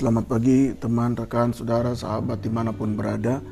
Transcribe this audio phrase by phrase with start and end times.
[0.00, 3.44] Selamat pagi teman, rekan, saudara, sahabat di mana pun berada.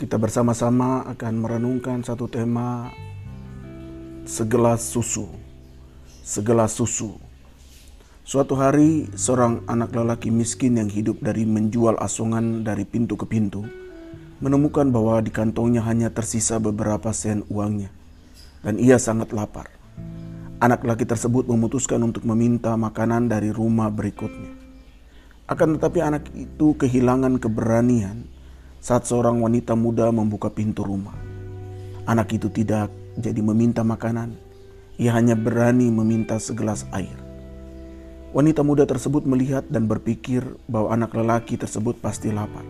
[0.00, 2.88] Kita bersama-sama akan merenungkan satu tema
[4.24, 5.28] Segelas susu
[6.24, 7.12] Segelas susu.
[8.24, 13.60] Suatu hari seorang anak lelaki miskin yang hidup dari menjual asongan dari pintu ke pintu
[14.40, 17.92] Menemukan bahwa di kantongnya hanya tersisa beberapa sen uangnya
[18.64, 19.68] Dan ia sangat lapar.
[20.56, 24.59] Anak laki tersebut memutuskan untuk meminta makanan dari rumah berikutnya
[25.50, 28.22] akan tetapi anak itu kehilangan keberanian
[28.78, 31.18] saat seorang wanita muda membuka pintu rumah.
[32.06, 32.86] Anak itu tidak
[33.18, 34.38] jadi meminta makanan,
[34.94, 37.18] ia hanya berani meminta segelas air.
[38.30, 42.62] Wanita muda tersebut melihat dan berpikir bahwa anak lelaki tersebut pasti lapar.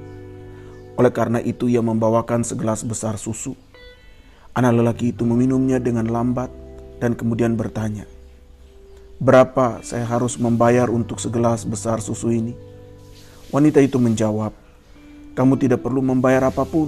[0.96, 3.52] Oleh karena itu ia membawakan segelas besar susu.
[4.56, 6.48] Anak lelaki itu meminumnya dengan lambat
[6.96, 8.08] dan kemudian bertanya,
[9.20, 12.69] "Berapa saya harus membayar untuk segelas besar susu ini?"
[13.50, 14.54] Wanita itu menjawab,
[15.34, 16.86] "Kamu tidak perlu membayar apa pun.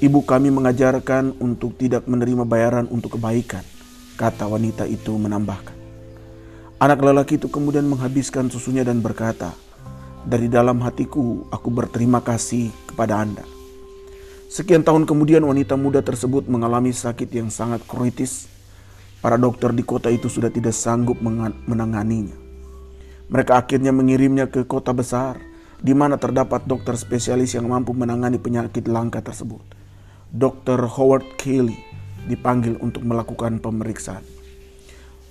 [0.00, 3.60] Ibu kami mengajarkan untuk tidak menerima bayaran untuk kebaikan,"
[4.16, 5.76] kata wanita itu menambahkan.
[6.80, 9.52] Anak lelaki itu kemudian menghabiskan susunya dan berkata,
[10.24, 13.44] "Dari dalam hatiku aku berterima kasih kepada Anda."
[14.48, 18.48] Sekian tahun kemudian wanita muda tersebut mengalami sakit yang sangat kritis.
[19.20, 21.20] Para dokter di kota itu sudah tidak sanggup
[21.68, 22.36] menanganinya.
[23.28, 25.53] Mereka akhirnya mengirimnya ke kota besar
[25.84, 29.60] di mana terdapat dokter spesialis yang mampu menangani penyakit langka tersebut.
[30.32, 30.88] Dr.
[30.88, 31.76] Howard Kelly
[32.24, 34.24] dipanggil untuk melakukan pemeriksaan.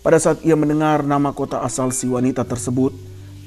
[0.06, 2.94] Pada saat ia mendengar nama kota asal si wanita tersebut,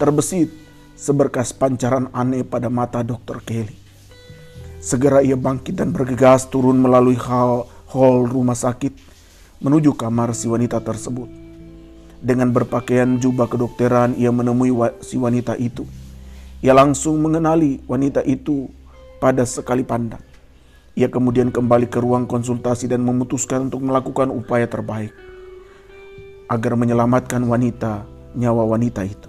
[0.03, 0.51] terbesit
[0.99, 3.39] seberkas pancaran aneh pada mata Dr.
[3.47, 3.79] Kelly.
[4.83, 8.93] Segera ia bangkit dan bergegas turun melalui hall, hall rumah sakit
[9.63, 11.31] menuju kamar si wanita tersebut.
[12.19, 14.75] Dengan berpakaian jubah kedokteran, ia menemui
[15.07, 15.87] si wanita itu
[16.65, 18.73] ia langsung mengenali wanita itu
[19.21, 20.23] pada sekali pandang.
[20.97, 25.13] Ia kemudian kembali ke ruang konsultasi dan memutuskan untuk melakukan upaya terbaik
[26.49, 29.29] agar menyelamatkan wanita, nyawa wanita itu.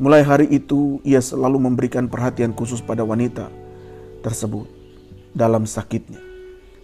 [0.00, 3.52] Mulai hari itu, ia selalu memberikan perhatian khusus pada wanita
[4.24, 4.64] tersebut
[5.36, 6.16] dalam sakitnya.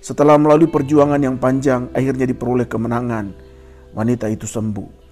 [0.04, 3.32] Setelah melalui perjuangan yang panjang, akhirnya diperoleh kemenangan.
[3.96, 5.05] Wanita itu sembuh.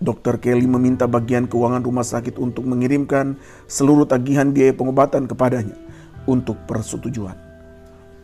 [0.00, 0.40] Dr.
[0.40, 3.36] Kelly meminta bagian keuangan rumah sakit untuk mengirimkan
[3.68, 5.76] seluruh tagihan biaya pengobatan kepadanya
[6.24, 7.36] untuk persetujuan.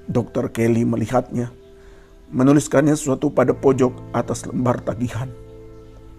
[0.08, 0.48] Dr.
[0.56, 1.52] Kelly melihatnya,
[2.32, 5.28] menuliskannya sesuatu pada pojok atas lembar tagihan,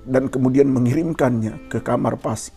[0.05, 2.53] dan kemudian mengirimkannya ke kamar pasien.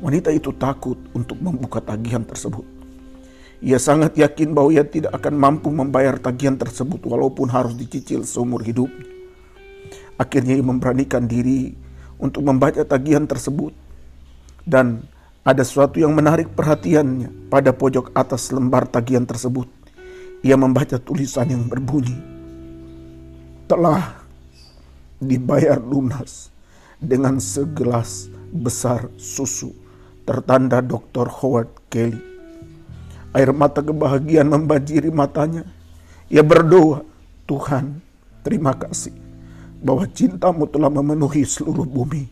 [0.00, 2.64] Wanita itu takut untuk membuka tagihan tersebut.
[3.58, 8.62] Ia sangat yakin bahwa ia tidak akan mampu membayar tagihan tersebut walaupun harus dicicil seumur
[8.62, 8.88] hidup.
[10.14, 11.74] Akhirnya ia memberanikan diri
[12.18, 13.72] untuk membaca tagihan tersebut.
[14.68, 15.06] Dan
[15.46, 19.64] ada sesuatu yang menarik perhatiannya pada pojok atas lembar tagihan tersebut.
[20.44, 22.14] Ia membaca tulisan yang berbunyi,
[23.66, 24.22] telah
[25.18, 26.52] dibayar lunas
[27.02, 29.74] dengan segelas besar susu
[30.28, 31.26] tertanda Dr.
[31.42, 32.20] Howard Kelly.
[33.32, 35.64] Air mata kebahagiaan membanjiri matanya.
[36.28, 37.02] Ia berdoa,
[37.48, 38.04] Tuhan
[38.44, 39.27] terima kasih
[39.82, 42.26] bahwa cintamu telah memenuhi seluruh bumi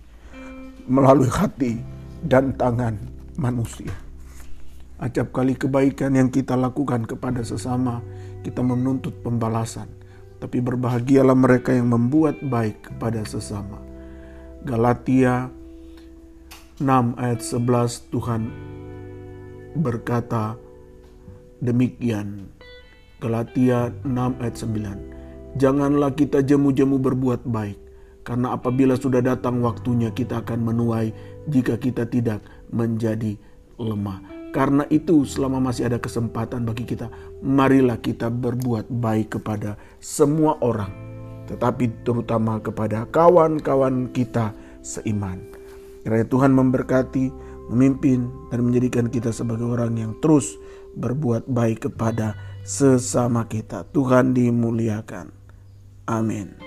[0.86, 1.78] melalui hati
[2.22, 2.98] dan tangan
[3.38, 3.94] manusia.
[4.96, 8.00] Acap kali kebaikan yang kita lakukan kepada sesama,
[8.40, 9.92] kita menuntut pembalasan.
[10.40, 13.80] Tapi berbahagialah mereka yang membuat baik kepada sesama.
[14.64, 15.48] Galatia
[16.80, 18.42] 6 ayat 11 Tuhan
[19.80, 20.56] berkata
[21.60, 22.48] demikian.
[23.20, 25.25] Galatia 6 ayat 9.
[25.56, 27.80] Janganlah kita jemu-jemu berbuat baik,
[28.28, 31.16] karena apabila sudah datang waktunya kita akan menuai
[31.48, 33.40] jika kita tidak menjadi
[33.80, 34.20] lemah.
[34.52, 37.08] Karena itu selama masih ada kesempatan bagi kita,
[37.40, 40.92] marilah kita berbuat baik kepada semua orang.
[41.48, 44.52] Tetapi terutama kepada kawan-kawan kita
[44.84, 45.40] seiman.
[46.04, 47.32] Kiranya Tuhan memberkati,
[47.72, 50.60] memimpin, dan menjadikan kita sebagai orang yang terus
[51.00, 53.88] berbuat baik kepada sesama kita.
[53.96, 55.45] Tuhan dimuliakan.
[56.08, 56.65] Amen.